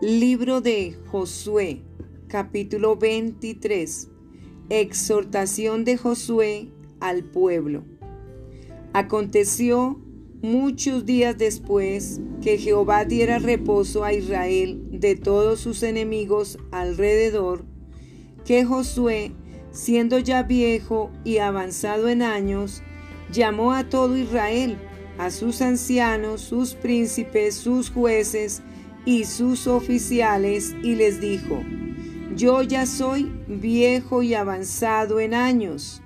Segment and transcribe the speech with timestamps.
[0.00, 1.82] Libro de Josué,
[2.28, 4.08] capítulo 23.
[4.70, 6.68] Exhortación de Josué
[7.00, 7.82] al pueblo.
[8.92, 10.00] Aconteció
[10.40, 17.64] muchos días después que Jehová diera reposo a Israel de todos sus enemigos alrededor,
[18.44, 19.32] que Josué,
[19.72, 22.84] siendo ya viejo y avanzado en años,
[23.32, 24.78] llamó a todo Israel,
[25.18, 28.62] a sus ancianos, sus príncipes, sus jueces,
[29.08, 31.62] y sus oficiales y les dijo,
[32.36, 36.02] Yo ya soy viejo y avanzado en años,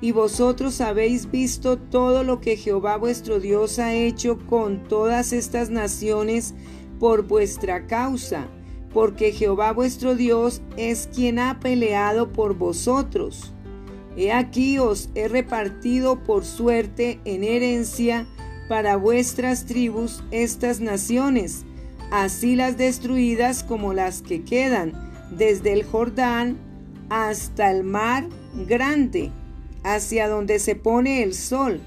[0.00, 5.68] y vosotros habéis visto todo lo que Jehová vuestro Dios ha hecho con todas estas
[5.68, 6.54] naciones
[7.00, 8.46] por vuestra causa,
[8.92, 13.52] porque Jehová vuestro Dios es quien ha peleado por vosotros.
[14.16, 18.28] He aquí os he repartido por suerte en herencia
[18.68, 21.66] para vuestras tribus estas naciones,
[22.14, 24.92] así las destruidas como las que quedan,
[25.36, 26.56] desde el Jordán
[27.10, 28.28] hasta el mar
[28.68, 29.32] grande,
[29.82, 31.80] hacia donde se pone el sol.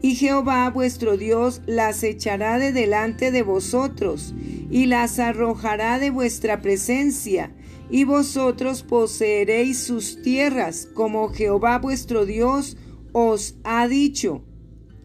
[0.00, 4.34] Y Jehová vuestro Dios las echará de delante de vosotros,
[4.70, 7.54] y las arrojará de vuestra presencia,
[7.90, 12.78] y vosotros poseeréis sus tierras, como Jehová vuestro Dios
[13.12, 14.42] os ha dicho.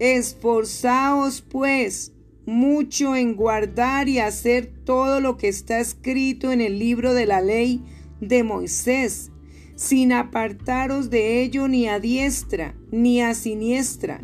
[0.00, 2.15] Esforzaos pues
[2.46, 7.40] mucho en guardar y hacer todo lo que está escrito en el libro de la
[7.40, 7.82] ley
[8.20, 9.32] de Moisés,
[9.74, 14.20] sin apartaros de ello ni a diestra ni a siniestra,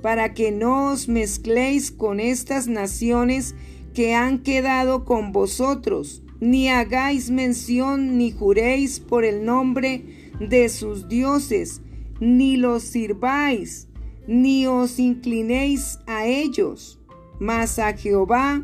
[0.00, 3.54] para que no os mezcléis con estas naciones
[3.92, 11.08] que han quedado con vosotros, ni hagáis mención ni juréis por el nombre de sus
[11.08, 11.82] dioses,
[12.20, 13.88] ni los sirváis,
[14.26, 16.98] ni os inclinéis a ellos
[17.38, 18.62] mas a Jehová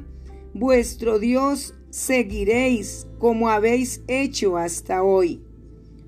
[0.54, 5.42] vuestro Dios seguiréis como habéis hecho hasta hoy.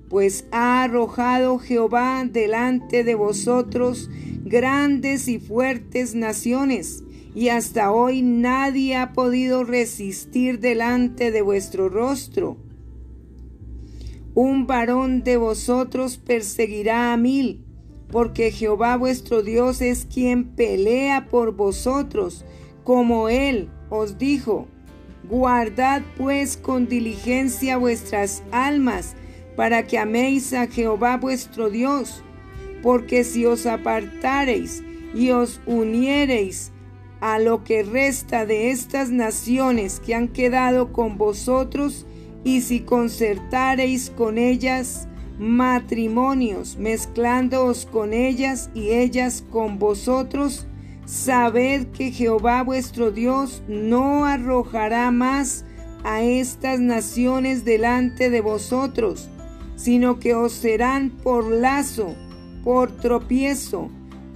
[0.09, 4.11] Pues ha arrojado Jehová delante de vosotros
[4.45, 7.03] grandes y fuertes naciones,
[7.35, 12.57] y hasta hoy nadie ha podido resistir delante de vuestro rostro.
[14.35, 17.65] Un varón de vosotros perseguirá a mil,
[18.15, 22.45] porque Jehová vuestro Dios es quien pelea por vosotros,
[22.85, 24.69] como él os dijo.
[25.29, 29.17] Guardad pues con diligencia vuestras almas,
[29.57, 32.23] para que améis a Jehová vuestro Dios,
[32.85, 36.71] porque si os apartareis y os uniereis
[37.21, 42.07] a lo que resta de estas naciones que han quedado con vosotros,
[42.45, 45.09] y si concertareis con ellas,
[45.39, 50.67] matrimonios, mezclándoos con ellas y ellas con vosotros,
[51.07, 55.65] sabed que Jehová vuestro Dios no arrojará más
[56.05, 59.29] a estas naciones delante de vosotros,
[59.77, 62.15] sino que os serán por lazo,
[62.63, 63.91] por tropiezo,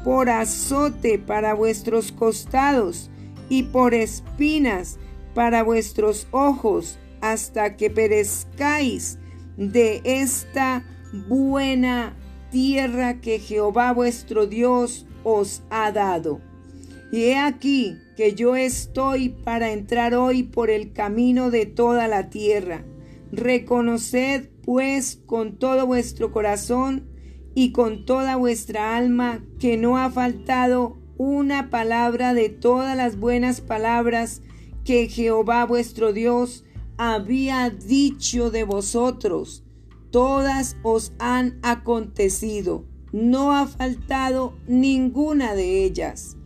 [0.05, 3.11] por azote para vuestros costados
[3.49, 4.99] y por espinas
[5.35, 9.19] para vuestros ojos, hasta que perezcáis
[9.59, 10.85] de esta
[11.27, 12.17] buena
[12.51, 16.41] tierra que Jehová vuestro Dios os ha dado.
[17.11, 22.31] Y he aquí que yo estoy para entrar hoy por el camino de toda la
[22.31, 22.85] tierra.
[23.33, 27.09] Reconoced pues con todo vuestro corazón
[27.55, 33.61] y con toda vuestra alma que no ha faltado una palabra de todas las buenas
[33.61, 34.43] palabras
[34.85, 36.65] que Jehová vuestro Dios
[36.99, 39.65] había dicho de vosotros,
[40.11, 46.37] todas os han acontecido, no ha faltado ninguna de ellas.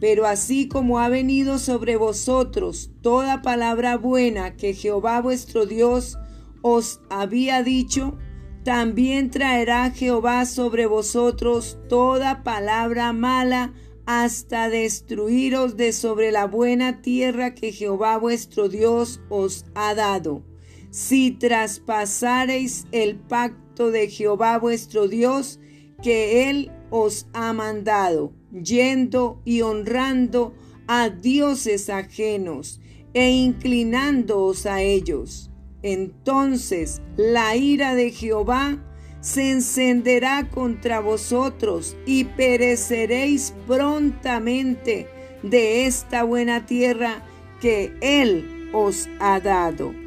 [0.00, 6.18] Pero así como ha venido sobre vosotros toda palabra buena que Jehová vuestro Dios
[6.60, 8.18] os había dicho,
[8.64, 13.72] también traerá Jehová sobre vosotros toda palabra mala
[14.06, 20.44] hasta destruiros de sobre la buena tierra que Jehová vuestro Dios os ha dado.
[20.90, 25.58] Si traspasareis el pacto de Jehová vuestro Dios,
[26.02, 30.54] que él os ha mandado, yendo y honrando
[30.86, 32.80] a dioses ajenos
[33.14, 35.50] e inclinándoos a ellos.
[35.82, 38.78] Entonces la ira de Jehová
[39.22, 45.06] se encenderá contra vosotros y pereceréis prontamente
[45.42, 47.22] de esta buena tierra
[47.60, 50.01] que Él os ha dado.